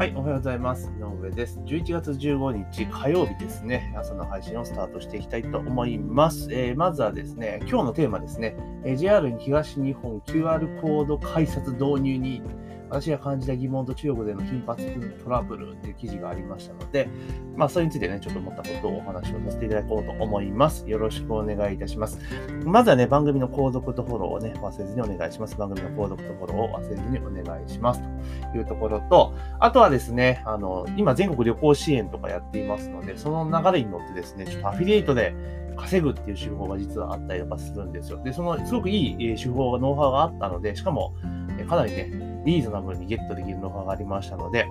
[0.00, 0.90] はい、おはようございます。
[0.98, 1.60] 井上です。
[1.66, 6.48] 11月15日火曜日ですね、朝の配信をスタートしていきたいと思います。
[6.50, 12.42] えー、まずはですね、今日のテーマですね、えー、JR 東日本 QR コード改札導入に
[12.90, 14.84] 私が感じた疑問と中国での頻発
[15.22, 17.08] トラブルっていう記事がありましたので、
[17.56, 20.88] まあ、それについてね、ちょっと思ったことをお話をさせていただこうと思います。
[20.88, 22.18] よろしくお願いいたします。
[22.64, 25.56] まずはね、番組の購読とフォローをね、忘れずにお願いします。
[25.56, 28.02] 番組の購読とフォローを忘れずにお願いします。
[28.52, 35.34] というところと、あとはですね、あの、今全国旅行支援とかやっていますので、その流れに乗ってですね、ちょっとアフィリエイトで
[35.76, 38.22] 稼ぐっていう手法が実はあったりとかするんですよ。
[38.22, 41.14] で、そのすごくいい手法が、ノウハウがあったので、しかも、
[41.68, 44.66] かなりね、リーズナブルにゲットできるノウハウがありましたので、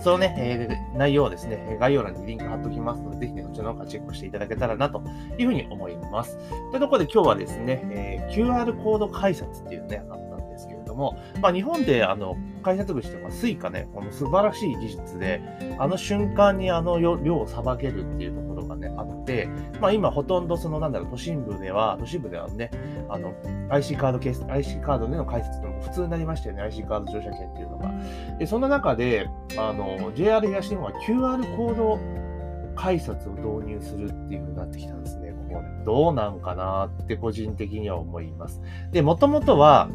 [0.00, 5.02] そのね、えー、内容をですね、概要欄にリンク貼っておきますので、ぜひね、こちらの方からチェックしていただけたらなと
[5.38, 6.38] いうふうに思います。
[6.70, 15.42] というところで今日はですね、えー、QR コード改札っていうね、あったんですけれども、まあ、日本であの改札口とか Suica ね、この素晴らしい技術で、
[15.78, 19.48] あの瞬間にあの量をさばけるっていうところがね、あって、
[19.80, 22.70] まあ、今ほとんどそのなんだろう、都心部では、都心部ではね、
[23.08, 23.34] あの、
[23.70, 27.92] IC カード、IC カードでの解説でも普通になりましたよね、IC カード乗車券っていうのが。
[28.38, 31.98] で、そんな中で、あの、JR 東日本は QR コード
[32.74, 35.34] 改札を導入するっていう風になってきたんですね。
[35.48, 38.60] これ、どうなんかなって個人的には思います。
[38.92, 39.88] で、もともとは、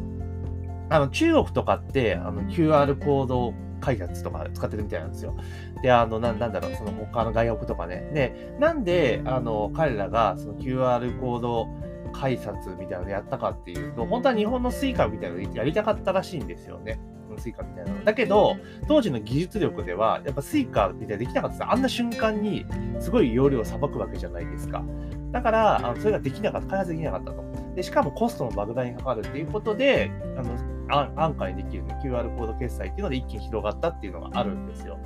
[0.90, 5.34] あの、中国とかって、あの、QR コード開発とか使ってるみたいなんですよ。
[5.82, 8.10] で、あの、ななんだろう、その他の外国とかね。
[8.12, 11.68] で、なんで、あの、彼らがその QR コード
[12.14, 16.98] 改札みたいなのやったかっていうと、本当は日本の Suica みたいなのやりたかったらしいんですよね。
[17.38, 18.04] Suica みたいなの。
[18.04, 18.56] だけど、
[18.88, 22.66] 当時の技術力では、やっぱ Suica みたいなできなかったあんな瞬間に
[23.00, 24.84] すごい容量をさばくわけじゃないですか。
[25.32, 27.44] だから、あのそれができなかった、開発できなかったと。
[27.74, 34.98] で、しかもコストも莫大にかかるっていうことで、あの安価にできる、ね、QR コード決済っていうので一気に広がったっていうのがあるんですよ。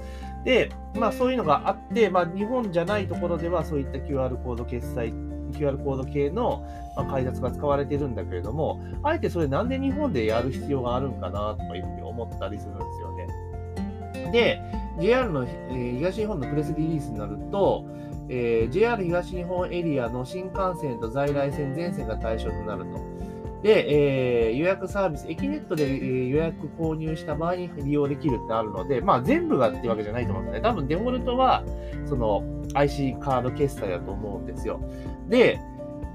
[0.45, 5.15] で、まあそういうのがあって、まあ日本じゃないところではそういった QR コード決済
[5.53, 6.65] QR コード系の、
[6.97, 14.33] ま改札が使われてるんだけれども、あえてそれなんで日本でやる必要があるんかなとかいうふうに思ったりするんですよね。
[14.33, 14.61] で、
[15.01, 17.85] JR の、え、東日本のプレスリリースになると、
[18.29, 23.19] えー、JR 東日本エリアの新幹線と在来線全線が対象となると。
[23.63, 30.61] で、えー、予約サービス、エキネットで、えー、予約購入した場合に利用できるってあるので、まあ全部がっていうわけじゃないと思うんですね。
[30.61, 31.65] 多分デフォルトは、
[32.07, 32.45] その
[32.75, 34.81] IC カード決済だと思うんですよ。
[35.29, 35.61] で、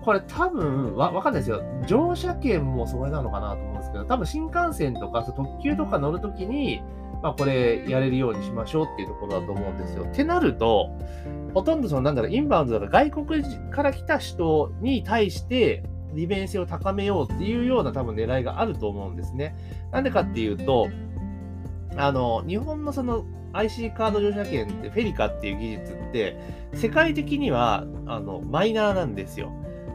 [0.03, 1.63] これ多分わ、わかんないですよ。
[1.87, 6.81] 乗車券もそれなのかなと思うんですけど、多分新幹線とか特急とか乗るときに、
[7.21, 10.03] まあこれやれるようにしましょうっていうところだと思うんですよ。
[10.03, 10.89] ってなると、
[11.53, 15.83] ほとんどそのなんだろう、インバウンドとか外国から来た人に対して、
[16.13, 19.55] 利便性を高めようっていうような多分狙いがあると思うんですね。
[19.91, 20.89] なんでかっていうと、
[21.95, 26.37] あの、日本のその IC カード乗車券ってフェリカっていう技術って、
[26.73, 29.51] 世界的にはあのマイナーなんですよ。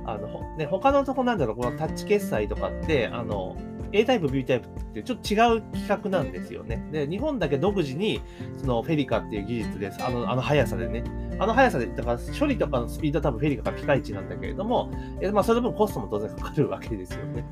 [0.07, 3.57] あのね、他のとこなんだろう、このタッチ決済とかって、あの
[3.93, 6.87] A タイプ、B タイプってちょっと違う企画なんですよね。
[6.93, 8.21] で、日本だけ独自に、
[8.59, 10.05] そのフェリカっていう技術です。
[10.05, 11.05] あの、あの速さでね。
[11.39, 14.91] あの速さで、だから処理とかのスピードは多分フェリカがピカイチなんだけれども、
[15.21, 17.45] えまあ、その分コストも当然かかるわけですよね。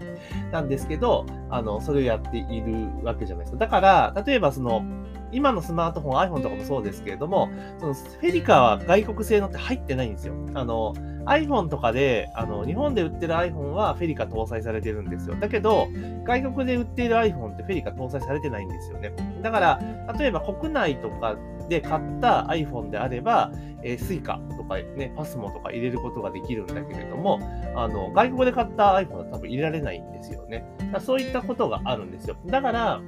[0.53, 3.59] なんですけど、あの、それをやっているわけじゃないですか。
[3.59, 4.83] だから、例えばその、
[5.33, 7.49] 今のスマートフォン、iPhone とかもそうですけれども、
[7.79, 10.35] そのフェリカは外国製のって入ってないんですよ。
[10.55, 10.95] あの、
[11.27, 15.35] iPhone とかで、あの、日本で売ってる iPhone はフェリカ搭載されてるんですよ。
[15.35, 15.89] だけど、
[16.25, 19.13] 外国で売っている iPhone ってフェリカ搭載されてないんですよね。
[19.43, 19.81] だから、
[20.19, 21.37] 例えば国内とか
[21.69, 23.51] で買った iPhone であれば、
[23.83, 27.41] えー、Suica とかね、PASMO とか入れることができるんだけれども、
[27.75, 30.65] あの、外国で買った iPhone は多分入れられないんですよね。
[31.01, 32.37] そういったことがあるんですよ。
[32.47, 33.01] だから、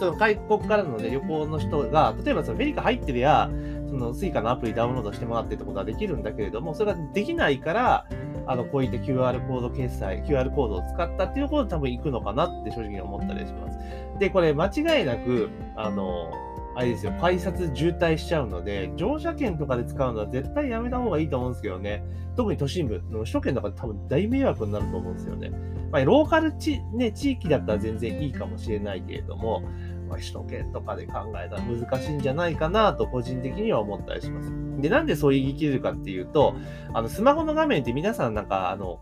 [0.00, 3.50] その外国からの、ね、旅行の人が、例えばそのフェリカ入ってるや、
[3.86, 8.06] その Suica のアプリダウンロードしてもらってってことはできるんだけれども、それができないから、
[8.46, 13.78] あの、こういった QR コード決済、QR コードを使ったっていうところで多分行くのかなって正直思ったりします。
[14.18, 16.30] で、これ間違いなく、あの、
[16.76, 22.02] あれですよ、改札渋滞しちゃうので、乗車券とかで使うのは絶対やめた方がいいと思うんですけどね。
[22.36, 25.50] 特に都心部首都圏とかで多分大迷惑になると思うんですよね。
[25.90, 29.62] まあ、ローカル地,、ね、地域だったら全然いいかもしれないけれども、
[30.10, 34.52] まあ、首都圏とかで考えたら難しいんじゃないかなと個人的には思ったりします。
[34.80, 36.54] で、なんでそう言い切れるかっていうと、
[36.92, 39.00] あの、スマホの画面って皆さんなんか、あの、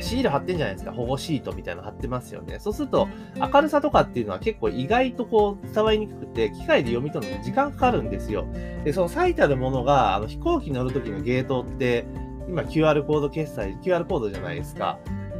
[0.00, 0.92] シール貼ってんじゃないですか。
[0.92, 2.58] 保護シートみたいなの貼ってますよね。
[2.60, 8.46] そうすると、明るさとかっていうのは結構意外とこう伝わりにくくて、機械で読み取るのに時間かかるんですよ。
[8.84, 12.06] で、その最たるものが、あの飛行機乗るときのゲートって、
[12.48, 14.98] 今 QR コード決済、QR コードじゃないですか。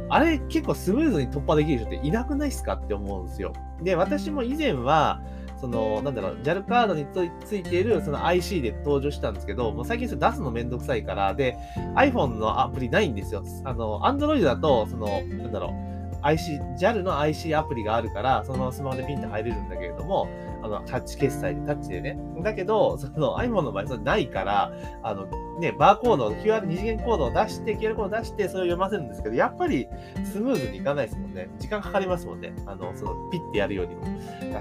[0.09, 3.53] あれ結構スムーズに突破できる人っていなくないっすかって思うんですよ。
[3.83, 5.21] で、私も以前は、
[5.59, 7.05] その、なんだろう、JAL カードに
[7.43, 11.57] ついているその IC で登場したんですけど、もう最近それ出すのめんどくさいから、で、
[11.95, 13.43] iPhone のアプリないんですよ。
[13.65, 15.88] あの、Android だと、その、なんだろう、
[16.21, 20.27] IC、JAL の IC アプリがあるから、そのスマホでピンって入れるんだけれども、
[20.61, 22.17] あの、タッチ決済で、タッチでね。
[22.43, 24.73] だけど、その iPhone の場合、それないから、
[25.03, 25.27] あの、
[25.59, 29.87] ね、バーコード、QR 二次元コードを出して、QR コードを出して、それを読ませるんですけど、やっぱり
[30.23, 31.49] スムーズにいかないですもんね。
[31.59, 32.53] 時間かかりますもんね。
[32.65, 34.03] あの、その、ピッてやるよりも。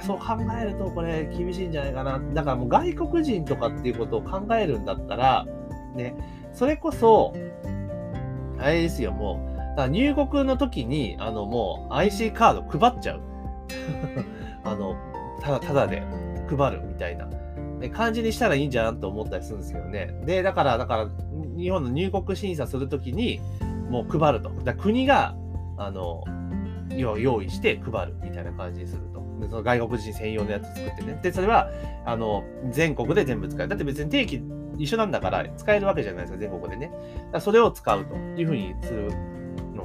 [0.02, 2.20] そう考えると、これ、厳しいんじゃないかな。
[2.34, 5.46] だからもう外国人とかっていうことを考えるんだったら、
[5.94, 6.14] ね、
[6.52, 7.32] それこそ、
[8.58, 9.47] あれですよ、もう、
[9.78, 13.20] から入国の時に、あの、もう IC カード配っちゃう。
[14.64, 14.96] あの、
[15.40, 16.02] ただ、ただで
[16.48, 17.28] 配るみたいな、
[17.92, 20.20] 感じにしたらいいんじゃんと思ったりするんですけどね。
[20.24, 21.08] で、だから、だから、
[21.56, 23.40] 日本の入国審査するときに、
[23.88, 24.50] もう配ると。
[24.64, 25.36] だ国が、
[25.76, 26.24] あの、
[26.90, 29.22] 用意して配るみたいな感じにすると。
[29.48, 31.20] その外国人専用のやつ作ってね。
[31.22, 31.70] で、それは、
[32.04, 32.42] あの、
[32.72, 33.68] 全国で全部使える。
[33.68, 34.42] だって別に定期
[34.76, 36.90] 一緒なんだから使えるわけじゃないですか、全国でね。
[37.38, 39.12] それを使うというふうにする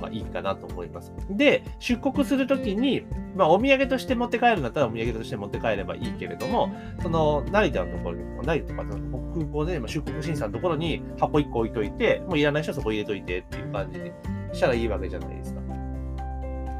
[0.04, 1.14] がいいかなと思います。
[1.30, 3.06] で、出国するときに、
[3.36, 6.72] まあ、お土産として持って帰るんだったらお土産として持って帰ればいいけれども、
[7.02, 14.12] その、成田のところに、成田とか空港で出国審査のところに箱1個置いといて、もういらない人はそこ入れといてっていう感じに
[14.54, 15.62] したらいいわけじゃないですか。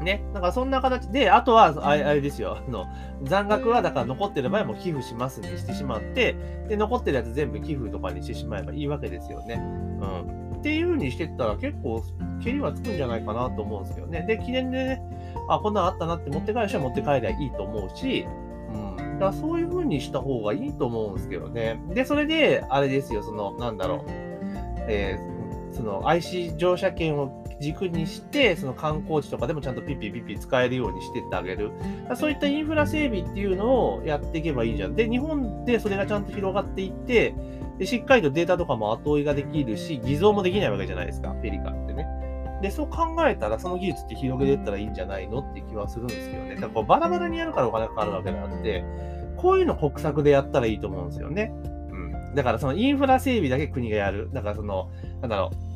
[0.04, 0.24] ね。
[0.32, 2.86] だかそんな形で、あとは、あれですよ、あの、
[3.22, 6.36] 残額はだから残ってる場合も寄付しますにしてしまって、
[6.68, 9.54] で、残ってるやつ全部寄付とかにしてしまえばいいわけですよね。
[9.54, 10.44] うん。
[10.64, 12.02] っていう風にしてったら結構、
[12.42, 14.24] 蹴りはつくんじゃないかなと思うんですけどね。
[14.26, 15.02] で、記念でね、
[15.46, 18.26] あ、こんなんあったなって持って帰る人は持って帰りゃいいと思うし、
[18.72, 19.18] うん。
[19.18, 21.78] だそういう風にした方がいいと思うんですけどね。
[21.92, 24.10] で、それで、あれですよ、その、なんだろう。
[24.88, 31.72] えー、その IC 乗車券を軸にして、その観光地とかでもちゃんとピッピピッピ使えるようにしてってあげる。
[32.16, 34.94] そういったインフラ整備っていうのをやっていけばいいじゃん。
[34.94, 37.34] で、日本でそれがちゃんと広がっていって、
[37.78, 42.06] で、しっかりとデータとかも後追いができるし、偽造もできないわけじゃないですか、フェリカってね。
[42.62, 46.54] で、そう考えたら、その技術って広げていったらいいんじゃないのって気はするんですけどね。
[46.54, 48.84] だからこうバラバラにやるからお金かかるわけであって、
[49.36, 51.52] こういうの国策でやったらいいと思うんですよね。
[51.90, 51.96] う
[52.32, 52.34] ん。
[52.34, 54.30] だからそのインフラ整備だけ国がやる。
[54.32, 54.88] だからその、
[55.20, 55.74] なんだろう。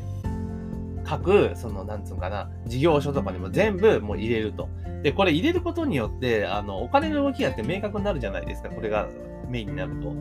[1.05, 4.69] 各、その、なんつうのかな、事業所とかにも全部もう入れると。
[5.03, 8.69] で、これ入れることによって、あの、お金の動きがって明確になるじゃないですか。
[8.69, 9.09] これが
[9.49, 10.13] メインになると。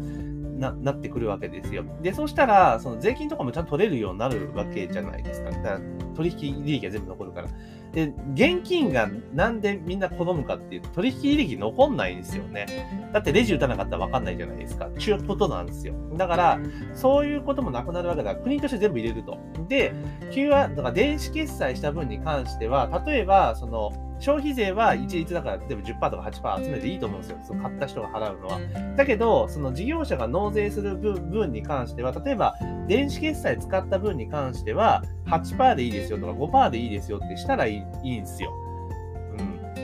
[0.57, 1.83] ななってくるわけですよ。
[2.01, 5.51] で、そうしたら、その税金とかもちゃんと取れるようになるわけじゃないですか。
[5.51, 5.81] だから
[6.15, 7.48] 取引利益が全部残るから。
[7.94, 12.65] で、現金がなんでみんな好むかっていうと、取引利益残んないんですよね。
[13.13, 14.89] だってレジ打たなかったらわかんないじゃないですか。
[14.98, 15.94] ちゅうことなんですよ。
[16.15, 16.60] だから、
[16.94, 19.38] そういうこともなくなるわけだから、国として全部入れると。
[19.68, 19.94] で、
[20.31, 26.24] QR、だから電子決済した分に関しては、例えば、その、消費税は一律だから、例えば10%とか
[26.58, 27.40] 8%集めていいと思うんですよ。
[27.44, 28.60] その買った人が払うのは。
[28.96, 32.56] だけど、その事業者が納税する分に関しては、例えば、
[32.88, 38.52] 電子決済使った分に関しては、8%でいいですよとか5%でいいですよってしたらいいいいんですよ。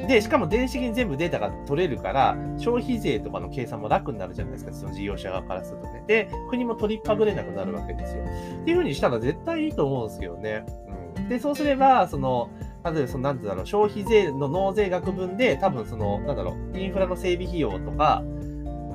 [0.08, 6.04] で、しかも電子的に全部データが取れるから、消費税とかの計算も楽になるじゃないですか、その事業者側からするとね。
[6.08, 8.24] で、国も取りっぱぐれなくなるわけですよ。
[8.24, 10.66] っていう風にしたら絶対いいと思うんですけどね。
[11.18, 11.30] うん。
[11.30, 12.50] で、そうすれば、その、
[12.86, 18.24] 例えば、その、なんてうだろう、消費税の納税額分で、多分、その、なんだろう、インフラの整備費用とか、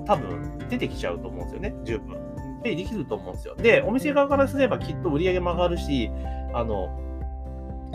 [0.06, 2.16] 多分、出てきちゃうと思うんですよね、十分。
[2.62, 3.54] ペイできると思うんですよ。
[3.56, 6.10] で、お店側からすればきっと売り上げも上がるし、
[6.52, 6.88] あの、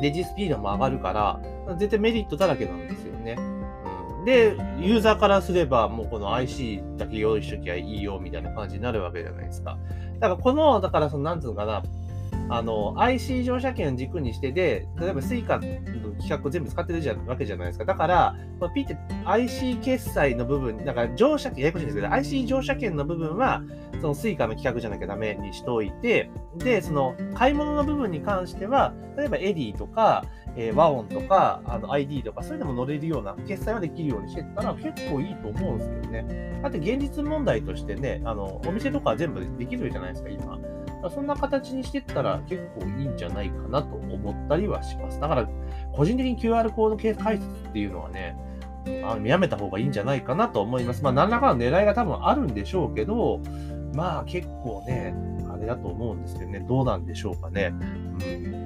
[0.01, 3.35] レジスピードも上がるから、絶対メリットだらけなんですよね。
[4.19, 9.77] うん、で、ユーザーからすれば、もうこの IC だけ用意しときゃいいよ、みたいな感じになるわけじゃないですか。
[10.19, 11.83] だからこの、だからその、なんつうのかな、
[12.49, 15.59] あの、IC 乗車券を軸にしてで、例えば Suica
[16.23, 17.85] の規格を全部使ってるじゃわけじゃないですか。
[17.85, 23.61] だから、まあ、ピって IC 決済の部分、だから乗車券、ややこしいんですけど、IC 乗車券の部分は、
[24.01, 30.25] その Suica の規格じゃなきゃダメにしておいて、で、その買い物の部分に関しては、例えばエディとか、
[30.55, 36.59] えー、ワオンとか、あの ID とか、そういうのも乗れるような決済はできるようにしてたら結構いいと思うんですけどね。
[36.61, 40.59] だって現実問題としてね、あの、お店とか全部できるじゃないですか、今。
[41.09, 45.19] そんな形にしてったら結構いいんじゃないかなと思ったりはします。
[45.19, 45.49] だから、
[45.93, 48.35] 個人的に QR コード系解説っていうのはね、
[49.05, 51.03] あのやめた方がいいんじゃないかなと思います。
[51.03, 53.41] まあ、何らかの狙いが多分あるんでしょうけど、
[53.93, 55.15] まあ結構ね、
[55.51, 57.71] あれだと思うんですけどね、どうなんでしょうかね。
[57.71, 58.63] うん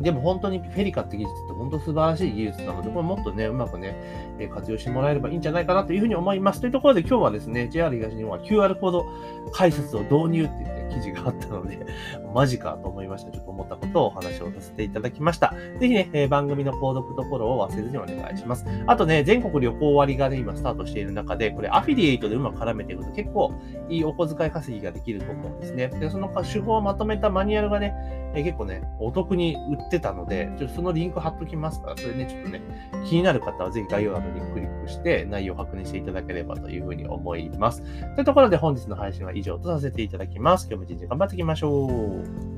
[0.00, 3.94] でも本当にフェリカって技術って本当素晴らしい技術なので、これもっとね、うまくね、
[4.38, 6.60] え活用してもらえればいいんじゃないかなというふうに思います。
[6.60, 9.06] というところで今日はですね、JR 東日本は QR コード
[9.52, 11.78] 解説を導入って言って記事があったので、
[12.34, 13.30] マジかと思いました。
[13.30, 15.54] ちょっと思ったことをお話をさせていただきました。
[15.78, 18.66] ぜひね、えー、番組の購読とフォローを忘れずにお願いします。
[18.86, 23.52] あとね、全国旅行割がね、今スタートしている中で、これアフィリエイトでうまく絡めていくと結構
[23.88, 25.88] いいお小遣い稼ぎができると思うんですね。
[25.88, 27.94] で、その手法をまとめたマニュアルがね、
[28.34, 32.60] えー、結構ね、お得に売ってたので、ちょっとそのリンク貼っときますから、それね、ちょっとね、
[33.04, 37.82] 気になる方はぜひ概要欄のリンククリックして内容を確認していただければというふうに思います。
[38.14, 40.68] というところで本日の配信は以上とさせていただきます。
[40.76, 42.55] 日も一日頑張っていきましょう。